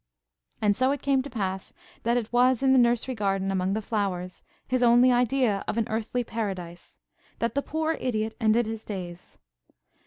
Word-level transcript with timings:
And 0.63 0.75
so 0.75 0.89
it 0.89 1.03
came 1.03 1.21
to 1.21 1.29
pass, 1.29 1.73
that 2.01 2.17
it 2.17 2.33
was 2.33 2.63
in 2.63 2.73
the 2.73 2.79
nursery 2.79 3.13
garden, 3.13 3.51
among 3.51 3.73
the 3.73 3.83
flowers–his 3.83 4.81
only 4.81 5.11
idea 5.11 5.63
of 5.67 5.77
an 5.77 5.85
earthly 5.89 6.23
paradise–that 6.23 7.53
the 7.53 7.61
poor 7.61 7.93
idiot 8.01 8.35
ended 8.41 8.65
his 8.65 8.83
days. 8.83 9.37